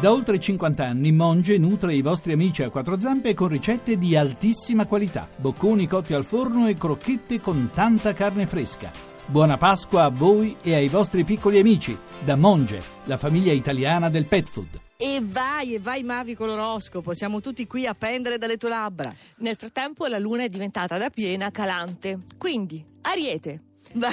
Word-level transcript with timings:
Da 0.00 0.10
oltre 0.10 0.40
50 0.40 0.82
anni 0.82 1.12
Monge 1.12 1.58
nutre 1.58 1.94
i 1.94 2.00
vostri 2.00 2.32
amici 2.32 2.62
a 2.62 2.70
quattro 2.70 2.98
zampe 2.98 3.34
con 3.34 3.48
ricette 3.48 3.98
di 3.98 4.16
altissima 4.16 4.86
qualità, 4.86 5.28
bocconi 5.36 5.86
cotti 5.86 6.14
al 6.14 6.24
forno 6.24 6.68
e 6.68 6.74
crocchette 6.74 7.38
con 7.38 7.68
tanta 7.74 8.14
carne 8.14 8.46
fresca. 8.46 8.90
Buona 9.26 9.58
Pasqua 9.58 10.04
a 10.04 10.08
voi 10.08 10.56
e 10.62 10.72
ai 10.72 10.88
vostri 10.88 11.22
piccoli 11.22 11.58
amici 11.58 11.94
da 12.24 12.34
Monge, 12.34 12.80
la 13.04 13.18
famiglia 13.18 13.52
italiana 13.52 14.08
del 14.08 14.24
pet 14.24 14.48
food. 14.48 14.80
E 14.96 15.20
vai, 15.22 15.74
e 15.74 15.80
vai 15.80 16.02
Mavi 16.02 16.34
con 16.34 16.46
l'oroscopo, 16.46 17.12
siamo 17.12 17.42
tutti 17.42 17.66
qui 17.66 17.84
a 17.84 17.94
pendere 17.94 18.38
dalle 18.38 18.56
tue 18.56 18.70
labbra. 18.70 19.12
Nel 19.40 19.56
frattempo 19.56 20.06
la 20.06 20.18
luna 20.18 20.44
è 20.44 20.48
diventata 20.48 20.96
da 20.96 21.10
piena 21.10 21.50
calante. 21.50 22.20
Quindi, 22.38 22.82
Ariete. 23.02 23.64
Beh, 23.92 24.08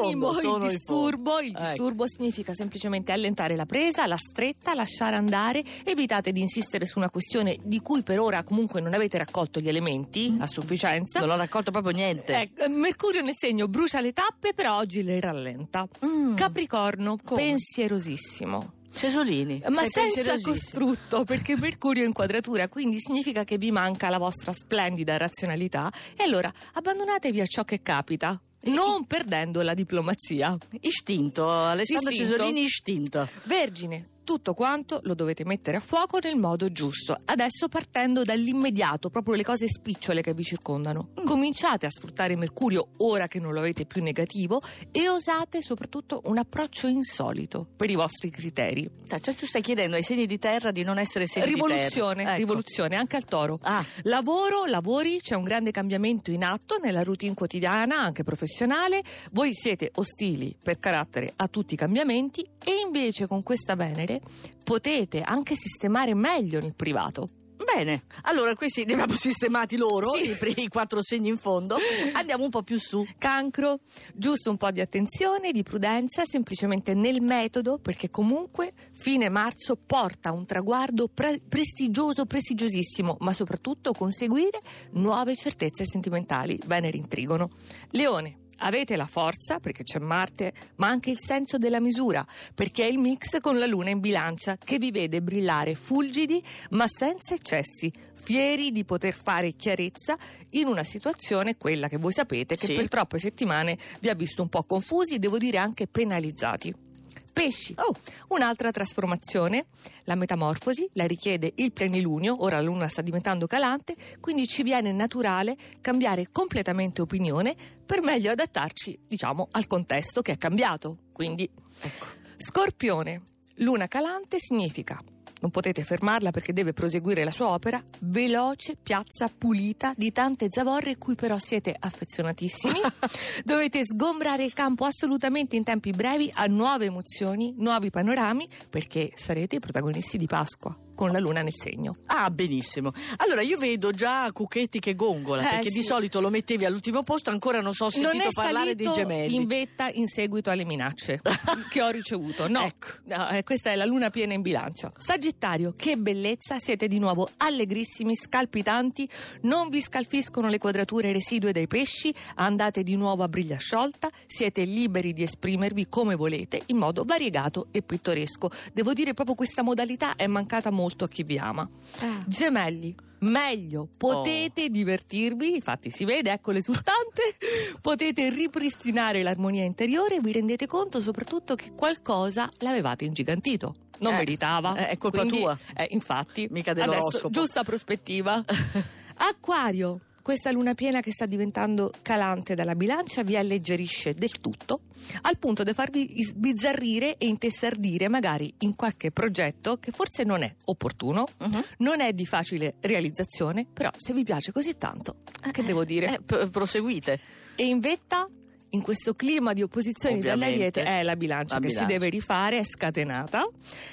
Minimo 0.00 0.32
fondo, 0.32 0.66
il 0.66 0.72
disturbo, 0.72 1.38
il 1.38 1.50
Ecco. 1.50 1.60
disturbo 1.60 2.08
significa 2.08 2.52
semplicemente 2.52 3.12
allentare 3.12 3.54
la 3.54 3.64
presa, 3.66 4.06
la 4.06 4.16
stretta, 4.16 4.74
lasciare 4.74 5.14
andare, 5.16 5.62
evitate 5.84 6.32
di 6.32 6.40
insistere 6.40 6.84
su 6.84 6.98
una 6.98 7.10
questione 7.10 7.56
di 7.62 7.80
cui 7.80 8.02
per 8.02 8.18
ora 8.18 8.42
comunque 8.42 8.80
non 8.80 8.92
avete 8.92 9.18
raccolto 9.18 9.60
gli 9.60 9.68
elementi 9.68 10.36
a 10.40 10.46
sufficienza. 10.48 11.20
Non 11.20 11.30
ho 11.30 11.36
raccolto 11.36 11.70
proprio 11.70 11.92
niente. 11.92 12.34
Ecco, 12.34 12.68
Mercurio 12.68 13.22
nel 13.22 13.34
segno 13.36 13.68
brucia 13.68 14.00
le 14.00 14.12
tappe, 14.12 14.52
però 14.52 14.78
oggi 14.78 15.02
le 15.02 15.20
rallenta. 15.20 15.86
Mm. 16.04 16.34
Capricorno, 16.34 17.18
Come? 17.22 17.40
pensierosissimo. 17.42 18.72
Cesolini, 18.92 19.62
Ma 19.68 19.84
senza 19.86 20.36
costrutto, 20.40 21.22
perché 21.24 21.56
Mercurio 21.56 22.02
è 22.02 22.06
in 22.06 22.12
quadratura, 22.12 22.68
quindi 22.68 22.98
significa 22.98 23.44
che 23.44 23.56
vi 23.56 23.70
manca 23.70 24.08
la 24.08 24.18
vostra 24.18 24.52
splendida 24.52 25.16
razionalità 25.16 25.92
e 26.16 26.24
allora 26.24 26.52
abbandonatevi 26.72 27.40
a 27.40 27.46
ciò 27.46 27.62
che 27.62 27.82
capita, 27.82 28.40
non 28.64 29.06
perdendo 29.08 29.62
la 29.62 29.74
diplomazia. 29.74 30.56
Istinto, 30.80 31.50
Alessandro 31.50 32.10
Istinto. 32.12 32.36
Cesolini 32.36 32.62
istinto. 32.62 33.28
Vergine, 33.44 34.08
tutto 34.30 34.54
quanto 34.54 35.00
lo 35.02 35.14
dovete 35.14 35.44
mettere 35.44 35.78
a 35.78 35.80
fuoco 35.80 36.20
nel 36.22 36.36
modo 36.36 36.70
giusto. 36.70 37.16
Adesso 37.24 37.66
partendo 37.66 38.22
dall'immediato, 38.22 39.10
proprio 39.10 39.34
le 39.34 39.42
cose 39.42 39.66
spicciole 39.66 40.22
che 40.22 40.34
vi 40.34 40.44
circondano. 40.44 41.08
Cominciate 41.24 41.86
a 41.86 41.90
sfruttare 41.90 42.36
Mercurio 42.36 42.90
ora 42.98 43.26
che 43.26 43.40
non 43.40 43.52
lo 43.52 43.58
avete 43.58 43.86
più 43.86 44.04
negativo 44.04 44.62
e 44.92 45.08
osate 45.08 45.62
soprattutto 45.62 46.22
un 46.26 46.38
approccio 46.38 46.86
insolito 46.86 47.66
per 47.74 47.90
i 47.90 47.96
vostri 47.96 48.30
criteri. 48.30 48.88
Cioè, 49.08 49.34
tu 49.34 49.46
stai 49.46 49.62
chiedendo 49.62 49.96
ai 49.96 50.04
segni 50.04 50.26
di 50.26 50.38
terra 50.38 50.70
di 50.70 50.84
non 50.84 50.98
essere 50.98 51.26
segni 51.26 51.46
di 51.46 51.54
Rivoluzione, 51.54 52.22
terra. 52.22 52.30
Ecco. 52.30 52.38
rivoluzione, 52.38 52.94
anche 52.94 53.16
al 53.16 53.24
toro. 53.24 53.58
Ah, 53.62 53.84
Lavoro, 54.02 54.64
lavori, 54.66 55.18
c'è 55.20 55.34
un 55.34 55.42
grande 55.42 55.72
cambiamento 55.72 56.30
in 56.30 56.44
atto 56.44 56.78
nella 56.78 57.02
routine 57.02 57.34
quotidiana, 57.34 57.98
anche 57.98 58.22
professionale. 58.22 59.02
Voi 59.32 59.52
siete 59.54 59.90
ostili 59.96 60.56
per 60.62 60.78
carattere 60.78 61.32
a 61.34 61.48
tutti 61.48 61.74
i 61.74 61.76
cambiamenti 61.76 62.48
e 62.62 62.78
invece 62.86 63.26
con 63.26 63.42
questa 63.42 63.74
Venere 63.74 64.19
potete 64.64 65.22
anche 65.22 65.54
sistemare 65.56 66.14
meglio 66.14 66.60
nel 66.60 66.74
privato. 66.74 67.28
bene. 67.74 68.02
Allora, 68.22 68.54
questi 68.56 68.84
li 68.84 68.92
abbiamo 68.92 69.14
sistemati 69.14 69.76
loro, 69.76 70.10
Sì. 70.12 70.30
i, 70.30 70.62
i 70.64 70.68
quattro 70.68 71.00
segni 71.02 71.28
in 71.28 71.36
fondo. 71.38 71.76
Andiamo 72.14 72.42
un 72.44 72.50
po' 72.50 72.62
più 72.62 72.78
su. 72.80 73.06
Cancro, 73.18 73.80
giusto 74.14 74.50
un 74.50 74.56
po' 74.56 74.70
di 74.72 74.80
attenzione, 74.80 75.52
di 75.52 75.62
prudenza, 75.62 76.24
semplicemente 76.24 76.94
nel 76.94 77.20
metodo, 77.20 77.78
perché 77.78 78.10
comunque 78.10 78.72
fine 78.92 79.28
marzo 79.28 79.76
porta 79.76 80.30
a 80.30 80.32
un 80.32 80.46
traguardo 80.46 81.06
pre- 81.08 81.40
prestigioso, 81.48 82.24
prestigiosissimo, 82.26 83.18
ma 83.20 83.32
soprattutto 83.32 83.92
conseguire 83.92 84.58
nuove 84.92 85.36
certezze 85.36 85.84
sentimentali. 85.84 86.58
Venere 86.66 86.96
in 86.96 87.06
trigono. 87.08 87.50
Leone. 87.90 88.39
Avete 88.62 88.96
la 88.96 89.06
forza, 89.06 89.58
perché 89.58 89.82
c'è 89.84 89.98
Marte, 89.98 90.52
ma 90.76 90.88
anche 90.88 91.10
il 91.10 91.18
senso 91.18 91.56
della 91.56 91.80
misura, 91.80 92.26
perché 92.54 92.84
è 92.84 92.90
il 92.90 92.98
mix 92.98 93.40
con 93.40 93.58
la 93.58 93.66
Luna 93.66 93.88
in 93.90 94.00
bilancia 94.00 94.56
che 94.56 94.78
vi 94.78 94.90
vede 94.90 95.22
brillare 95.22 95.74
fulgidi 95.74 96.42
ma 96.70 96.86
senza 96.86 97.34
eccessi, 97.34 97.90
fieri 98.14 98.70
di 98.70 98.84
poter 98.84 99.14
fare 99.14 99.52
chiarezza 99.52 100.16
in 100.50 100.66
una 100.66 100.84
situazione, 100.84 101.56
quella 101.56 101.88
che 101.88 101.96
voi 101.96 102.12
sapete, 102.12 102.56
che 102.56 102.66
Sì. 102.66 102.74
per 102.74 102.88
troppe 102.88 103.18
settimane 103.18 103.78
vi 104.00 104.08
ha 104.10 104.14
visto 104.14 104.42
un 104.42 104.48
po' 104.48 104.62
confusi, 104.64 105.18
devo 105.18 105.38
dire 105.38 105.56
anche 105.56 105.86
penalizzati. 105.86 106.88
Pesci, 107.32 107.74
Oh, 107.76 107.94
un'altra 108.28 108.70
trasformazione, 108.70 109.66
la 110.04 110.14
metamorfosi, 110.14 110.88
la 110.94 111.06
richiede 111.06 111.52
il 111.56 111.72
plenilunio, 111.72 112.42
ora 112.42 112.56
la 112.56 112.62
luna 112.62 112.88
sta 112.88 113.02
diventando 113.02 113.46
calante, 113.46 113.94
quindi 114.20 114.46
ci 114.46 114.62
viene 114.62 114.92
naturale 114.92 115.56
cambiare 115.80 116.28
completamente 116.32 117.00
opinione 117.00 117.54
per 117.84 118.02
meglio 118.02 118.30
adattarci, 118.30 118.98
diciamo, 119.06 119.48
al 119.52 119.66
contesto 119.66 120.22
che 120.22 120.32
è 120.32 120.38
cambiato. 120.38 120.98
Quindi, 121.12 121.48
ecco. 121.80 122.06
Scorpione, 122.36 123.22
luna 123.56 123.86
calante 123.86 124.38
significa 124.38 125.02
non 125.40 125.50
potete 125.50 125.84
fermarla 125.84 126.30
perché 126.30 126.52
deve 126.52 126.72
proseguire 126.72 127.24
la 127.24 127.30
sua 127.30 127.48
opera, 127.48 127.82
veloce, 128.00 128.76
piazza 128.80 129.30
pulita 129.36 129.92
di 129.96 130.12
tante 130.12 130.48
zavorre 130.50 130.96
cui 130.96 131.14
però 131.14 131.38
siete 131.38 131.74
affezionatissimi. 131.78 132.80
Dovete 133.44 133.84
sgombrare 133.84 134.44
il 134.44 134.52
campo 134.52 134.84
assolutamente 134.84 135.56
in 135.56 135.64
tempi 135.64 135.90
brevi 135.90 136.30
a 136.34 136.46
nuove 136.46 136.86
emozioni, 136.86 137.54
nuovi 137.56 137.90
panorami, 137.90 138.48
perché 138.68 139.12
sarete 139.14 139.56
i 139.56 139.60
protagonisti 139.60 140.18
di 140.18 140.26
Pasqua 140.26 140.76
con 141.00 141.12
la 141.12 141.18
luna 141.18 141.40
nel 141.40 141.54
segno. 141.54 141.96
Ah, 142.08 142.30
benissimo. 142.30 142.92
Allora, 143.16 143.40
io 143.40 143.56
vedo 143.56 143.90
già 143.90 144.30
Cucchetti 144.32 144.80
che 144.80 144.94
gongola, 144.94 145.40
Eh, 145.40 145.48
perché 145.54 145.70
sì. 145.70 145.78
di 145.78 145.82
solito 145.82 146.20
lo 146.20 146.28
mettevi 146.28 146.66
all'ultimo 146.66 147.02
posto, 147.02 147.30
ancora 147.30 147.62
non 147.62 147.72
so 147.72 147.86
ho 147.86 147.90
sentito 147.90 148.22
non 148.22 148.32
parlare 148.34 148.74
dei 148.76 148.92
gemelli. 148.92 149.34
in 149.34 149.46
vetta 149.46 149.88
in 149.88 150.06
seguito 150.06 150.50
alle 150.50 150.66
minacce 150.66 151.22
che 151.70 151.80
ho 151.80 151.88
ricevuto. 151.88 152.48
No, 152.48 152.64
Ecco. 152.66 152.88
No, 153.04 153.30
eh, 153.30 153.42
questa 153.44 153.70
è 153.70 153.76
la 153.76 153.86
luna 153.86 154.10
piena 154.10 154.34
in 154.34 154.42
bilancia. 154.42 154.92
Sagittario, 154.94 155.72
che 155.74 155.96
bellezza, 155.96 156.58
siete 156.58 156.86
di 156.86 156.98
nuovo 156.98 157.30
allegrissimi, 157.38 158.14
scalpitanti, 158.14 159.08
non 159.44 159.70
vi 159.70 159.80
scalfiscono 159.80 160.50
le 160.50 160.58
quadrature 160.58 161.12
residue 161.12 161.52
dei 161.52 161.66
pesci, 161.66 162.12
andate 162.34 162.82
di 162.82 162.94
nuovo 162.96 163.22
a 163.22 163.28
briglia 163.28 163.56
sciolta, 163.56 164.10
siete 164.26 164.64
liberi 164.64 165.14
di 165.14 165.22
esprimervi 165.22 165.88
come 165.88 166.14
volete 166.14 166.60
in 166.66 166.76
modo 166.76 167.04
variegato 167.06 167.68
e 167.70 167.80
pittoresco. 167.80 168.50
Devo 168.74 168.92
dire 168.92 169.14
proprio 169.14 169.34
questa 169.34 169.62
modalità 169.62 170.14
è 170.14 170.26
mancata 170.26 170.68
molto 170.70 170.88
a 171.04 171.08
chi 171.08 171.22
vi 171.22 171.38
ama. 171.38 171.68
Ah. 172.00 172.22
Gemelli. 172.26 172.94
Meglio, 173.22 173.86
potete 173.98 174.70
divertirvi, 174.70 175.54
infatti 175.56 175.90
si 175.90 176.06
vede, 176.06 176.32
ecco 176.32 176.52
l'esultante, 176.52 177.36
potete 177.82 178.30
ripristinare 178.30 179.22
l'armonia 179.22 179.62
interiore 179.64 180.16
e 180.16 180.20
vi 180.20 180.32
rendete 180.32 180.66
conto 180.66 181.02
soprattutto 181.02 181.54
che 181.54 181.70
qualcosa 181.72 182.48
l'avevate 182.60 183.04
ingigantito. 183.04 183.74
Non 183.98 184.14
Eh, 184.14 184.16
meritava. 184.16 184.74
eh, 184.76 184.88
è 184.88 184.96
colpa 184.96 185.18
Quindi, 185.20 185.40
tua. 185.40 185.58
eh, 185.76 185.88
infatti. 185.90 186.48
Mica 186.50 186.70
Adesso, 186.70 186.88
dell'oroscopo. 186.88 187.28
giusta 187.28 187.62
prospettiva. 187.62 188.42
Acquario. 189.16 190.00
Questa 190.22 190.50
luna 190.52 190.74
piena 190.74 191.00
che 191.00 191.12
sta 191.12 191.26
diventando 191.26 191.90
calante 192.02 192.54
dalla 192.54 192.74
bilancia 192.74 193.22
vi 193.22 193.36
alleggerisce 193.36 194.14
del 194.14 194.30
tutto, 194.40 194.82
al 195.22 195.38
punto 195.38 195.62
da 195.62 195.72
farvi 195.72 196.22
sbizzarrire 196.22 197.16
e 197.16 197.26
intestardire 197.26 198.08
magari 198.08 198.52
in 198.58 198.74
qualche 198.76 199.10
progetto 199.10 199.78
che 199.78 199.90
forse 199.92 200.24
non 200.24 200.42
è 200.42 200.54
opportuno, 200.66 201.26
Mhm. 201.38 201.64
non 201.78 202.00
è 202.00 202.12
di 202.12 202.26
facile 202.26 202.74
realizzazione, 202.80 203.66
però 203.72 203.90
se 203.96 204.12
vi 204.12 204.22
piace 204.24 204.52
così 204.52 204.76
tanto, 204.76 205.16
che 205.50 205.64
devo 205.64 205.84
dire? 205.84 206.20
Eh, 206.26 206.48
proseguite. 206.48 207.18
E 207.56 207.64
in 207.66 207.80
vetta, 207.80 208.28
in 208.70 208.82
questo 208.82 209.14
clima 209.14 209.52
di 209.52 209.62
opposizioni 209.62 210.16
Ovviamente. 210.18 210.46
dall'ariete, 210.46 210.84
è 210.84 211.02
la 211.02 211.16
bilancia 211.16 211.54
La 211.54 211.60
che 211.60 211.66
bilancia. 211.68 211.86
si 211.88 211.92
deve 211.92 212.08
rifare, 212.10 212.58
è 212.58 212.64
scatenata. 212.64 213.46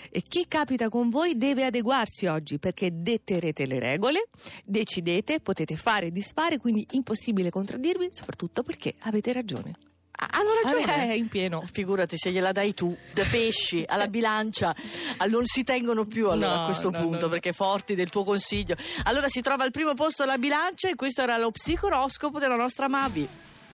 E 0.10 0.22
chi 0.28 0.46
capita 0.48 0.90
con 0.90 1.10
voi 1.10 1.36
deve 1.38 1.66
adeguarsi 1.66 2.26
oggi 2.28 2.60
perché 2.60 2.90
detterete 2.94 3.66
le 3.66 3.80
regole, 3.80 4.28
decidete, 4.64 5.40
potete 5.40 5.76
fare 5.76 6.08
e 6.08 6.12
disfare, 6.12 6.58
quindi 6.58 6.86
impossibile 6.92 7.50
contraddirvi, 7.50 8.10
soprattutto 8.12 8.64
perché 8.64 8.94
avete 9.00 9.34
ragione. 9.34 9.74
Ah, 10.20 10.30
hanno 10.32 10.50
ragione. 10.64 11.10
È 11.10 11.14
in 11.14 11.28
pieno. 11.28 11.64
Figurati 11.72 12.18
se 12.18 12.32
gliela 12.32 12.52
dai 12.52 12.74
tu, 12.74 12.96
da 13.14 13.24
pesci 13.30 13.84
alla 13.88 14.08
bilancia, 14.08 14.76
non 15.30 15.46
si 15.46 15.64
tengono 15.64 16.06
più 16.06 16.30
allora, 16.30 16.56
No, 16.56 16.62
a 16.64 16.66
questo 16.66 16.90
no, 16.90 17.00
punto 17.02 17.26
no. 17.26 17.30
perché 17.30 17.52
forti 17.54 17.94
del 17.94 18.10
tuo 18.10 18.24
consiglio. 18.24 18.76
Allora 19.04 19.28
si 19.28 19.42
trova 19.42 19.64
al 19.64 19.70
primo 19.72 19.94
posto 19.94 20.26
la 20.26 20.40
bilancia 20.40 20.90
e 20.90 20.96
questo 20.96 21.22
era 21.22 21.38
lo 21.38 21.52
psicoroscopo 21.52 22.40
della 22.40 22.56
nostra 22.56 22.88
Mavi. 22.90 23.28